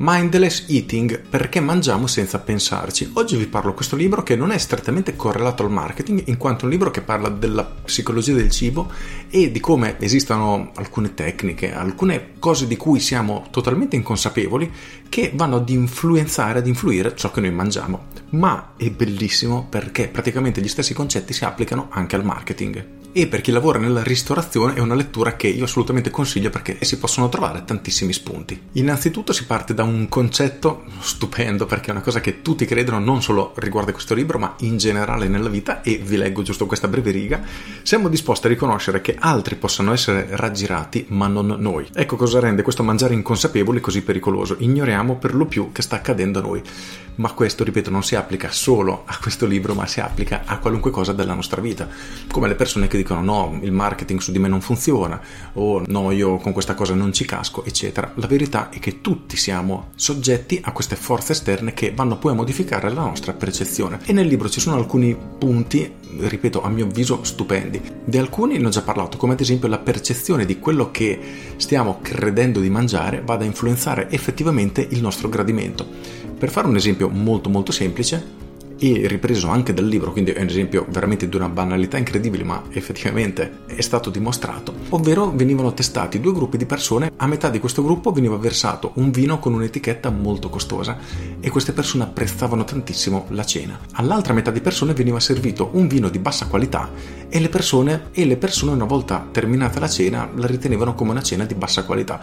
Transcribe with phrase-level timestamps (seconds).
[0.00, 3.10] Mindless Eating, perché mangiamo senza pensarci.
[3.14, 6.62] Oggi vi parlo di questo libro che non è strettamente correlato al marketing, in quanto
[6.62, 8.92] è un libro che parla della psicologia del cibo
[9.28, 14.70] e di come esistono alcune tecniche, alcune cose di cui siamo totalmente inconsapevoli
[15.08, 18.06] che vanno ad influenzare, ad influire ciò che noi mangiamo.
[18.30, 23.40] Ma è bellissimo perché praticamente gli stessi concetti si applicano anche al marketing e per
[23.40, 27.64] chi lavora nella ristorazione è una lettura che io assolutamente consiglio perché si possono trovare
[27.64, 28.60] tantissimi spunti.
[28.72, 33.22] Innanzitutto si parte da un concetto stupendo perché è una cosa che tutti credono non
[33.22, 37.10] solo riguardo questo libro ma in generale nella vita e vi leggo giusto questa breve
[37.10, 37.40] riga.
[37.82, 41.88] Siamo disposti a riconoscere che altri possano essere raggirati ma non noi.
[41.94, 44.56] Ecco cosa rende questo mangiare inconsapevoli così pericoloso.
[44.58, 46.62] Ignoriamo per lo più che sta accadendo a noi.
[47.16, 50.92] Ma questo, ripeto, non si applica solo a questo libro ma si applica a qualunque
[50.92, 51.88] cosa della nostra vita.
[52.30, 55.20] Come le persone che no, il marketing su di me non funziona
[55.54, 58.12] o no, io con questa cosa non ci casco, eccetera.
[58.16, 62.34] La verità è che tutti siamo soggetti a queste forze esterne che vanno poi a
[62.34, 63.98] modificare la nostra percezione.
[64.04, 67.80] E nel libro ci sono alcuni punti, ripeto, a mio avviso stupendi.
[68.04, 71.18] Di alcuni ne ho già parlato, come ad esempio la percezione di quello che
[71.56, 75.86] stiamo credendo di mangiare vada a influenzare effettivamente il nostro gradimento.
[76.38, 78.46] Per fare un esempio molto molto semplice,
[78.78, 82.62] e ripreso anche dal libro, quindi è un esempio veramente di una banalità incredibile, ma
[82.70, 87.82] effettivamente è stato dimostrato, ovvero venivano testati due gruppi di persone, a metà di questo
[87.82, 90.96] gruppo veniva versato un vino con un'etichetta molto costosa
[91.40, 93.78] e queste persone apprezzavano tantissimo la cena.
[93.92, 96.90] All'altra metà di persone veniva servito un vino di bassa qualità
[97.28, 101.22] e le persone, e le persone una volta terminata la cena la ritenevano come una
[101.22, 102.20] cena di bassa qualità.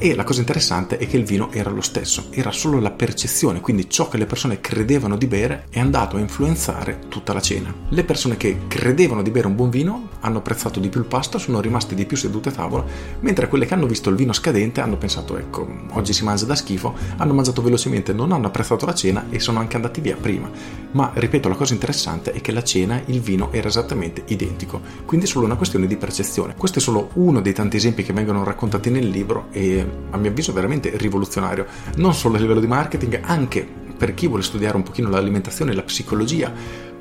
[0.00, 3.60] E la cosa interessante è che il vino era lo stesso, era solo la percezione,
[3.60, 7.74] quindi ciò che le persone credevano di bere è andato a influenzare tutta la cena.
[7.88, 11.38] Le persone che credevano di bere un buon vino hanno apprezzato di più il pasto,
[11.38, 12.84] sono rimaste di più sedute a tavola,
[13.20, 16.54] mentre quelle che hanno visto il vino scadente hanno pensato ecco, oggi si mangia da
[16.54, 20.50] schifo, hanno mangiato velocemente, non hanno apprezzato la cena e sono anche andati via prima.
[20.90, 25.26] Ma ripeto, la cosa interessante è che la cena, il vino era esattamente identico, quindi
[25.26, 26.54] è solo una questione di percezione.
[26.56, 30.30] Questo è solo uno dei tanti esempi che vengono raccontati nel libro e a mio
[30.30, 34.84] avviso veramente rivoluzionario, non solo a livello di marketing, anche per chi vuole studiare un
[34.84, 36.52] pochino l'alimentazione e la psicologia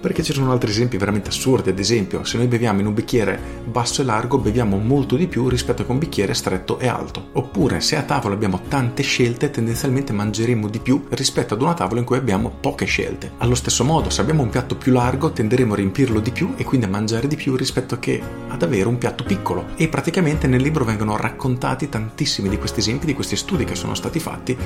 [0.07, 3.37] perché ci sono altri esempi veramente assurdi, ad esempio se noi beviamo in un bicchiere
[3.65, 7.81] basso e largo beviamo molto di più rispetto a un bicchiere stretto e alto, oppure
[7.81, 12.05] se a tavola abbiamo tante scelte tendenzialmente mangeremo di più rispetto ad una tavola in
[12.05, 13.31] cui abbiamo poche scelte.
[13.39, 16.63] Allo stesso modo se abbiamo un piatto più largo tenderemo a riempirlo di più e
[16.63, 20.61] quindi a mangiare di più rispetto che ad avere un piatto piccolo e praticamente nel
[20.61, 24.57] libro vengono raccontati tantissimi di questi esempi, di questi studi che sono stati fatti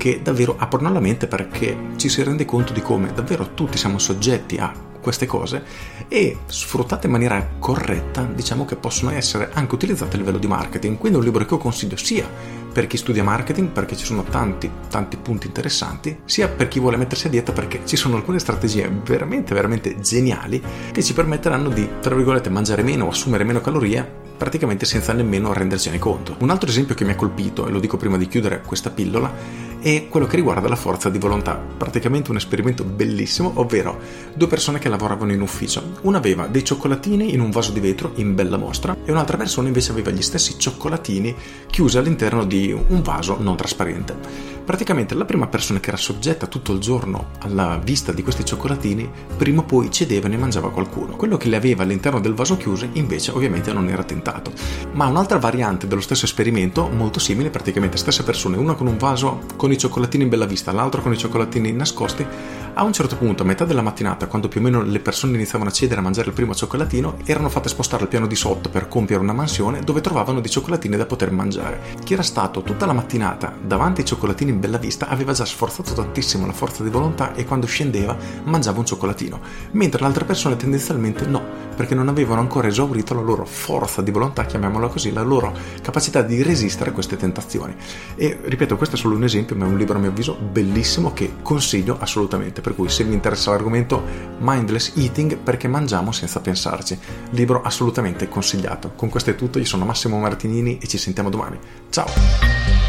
[0.00, 3.98] che davvero aprono la mente perché ci si rende conto di come davvero tutti siamo
[3.98, 5.62] soggetti a queste cose
[6.08, 10.96] e sfruttate in maniera corretta diciamo che possono essere anche utilizzate a livello di marketing
[10.96, 12.26] quindi è un libro che io consiglio sia
[12.72, 16.96] per chi studia marketing perché ci sono tanti tanti punti interessanti sia per chi vuole
[16.96, 20.62] mettersi a dieta perché ci sono alcune strategie veramente veramente geniali
[20.92, 25.52] che ci permetteranno di tra virgolette mangiare meno o assumere meno calorie praticamente senza nemmeno
[25.52, 26.34] rendercene conto.
[26.38, 29.30] Un altro esempio che mi ha colpito, e lo dico prima di chiudere questa pillola,
[29.80, 31.54] è quello che riguarda la forza di volontà.
[31.54, 33.98] Praticamente un esperimento bellissimo, ovvero
[34.34, 35.94] due persone che lavoravano in ufficio.
[36.02, 39.68] Una aveva dei cioccolatini in un vaso di vetro in bella mostra e un'altra persona
[39.68, 41.34] invece aveva gli stessi cioccolatini
[41.70, 44.50] chiusi all'interno di un vaso non trasparente.
[44.70, 49.10] Praticamente la prima persona che era soggetta tutto il giorno alla vista di questi cioccolatini,
[49.36, 51.16] prima o poi cedeva e ne mangiava qualcuno.
[51.16, 54.52] Quello che le aveva all'interno del vaso chiuso invece ovviamente non era tentato.
[54.92, 59.40] Ma un'altra variante dello stesso esperimento, molto simile, praticamente stesse persone, una con un vaso
[59.56, 62.26] con i cioccolatini in bella vista, l'altro con i cioccolatini nascosti,
[62.72, 65.70] a un certo punto, a metà della mattinata, quando più o meno le persone iniziavano
[65.70, 68.88] a cedere a mangiare il primo cioccolatino, erano fatte spostare al piano di sotto per
[68.88, 71.80] compiere una mansione dove trovavano dei cioccolatini da poter mangiare.
[72.04, 75.92] Chi era stato tutta la mattinata davanti ai cioccolatini in bella vista aveva già sforzato
[75.92, 79.40] tantissimo la forza di volontà e quando scendeva mangiava un cioccolatino,
[79.72, 81.42] mentre le altre persone tendenzialmente no,
[81.74, 85.52] perché non avevano ancora esaurito la loro forza di volontà, chiamiamola così, la loro
[85.82, 87.74] capacità di resistere a queste tentazioni.
[88.14, 91.12] E ripeto, questo è solo un esempio, ma è un libro a mio avviso bellissimo
[91.12, 94.02] che consiglio assolutamente per cui se vi interessa l'argomento
[94.38, 96.98] Mindless Eating perché mangiamo senza pensarci,
[97.30, 98.92] libro assolutamente consigliato.
[98.96, 101.58] Con questo è tutto, io sono Massimo Martinini e ci sentiamo domani.
[101.90, 102.79] Ciao!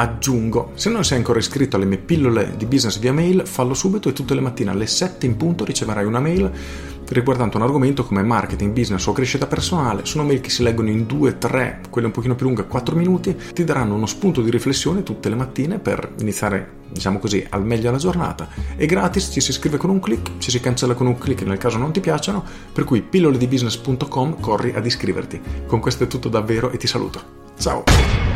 [0.00, 4.08] Aggiungo, se non sei ancora iscritto alle mie pillole di business via mail, fallo subito
[4.08, 6.50] e tutte le mattine alle 7 in punto riceverai una mail
[7.08, 10.06] riguardante un argomento come marketing, business o crescita personale.
[10.06, 13.36] Sono mail che si leggono in 2, 3, quelle un pochino più lunghe, 4 minuti,
[13.52, 17.90] ti daranno uno spunto di riflessione tutte le mattine per iniziare, diciamo così, al meglio
[17.90, 18.48] la giornata.
[18.76, 21.58] È gratis, ci si iscrive con un clic, ci si cancella con un clic nel
[21.58, 22.42] caso non ti piacciono,
[22.72, 25.40] per cui pilloledibusiness.com corri ad iscriverti.
[25.66, 27.38] Con questo è tutto davvero e ti saluto.
[27.58, 28.29] Ciao!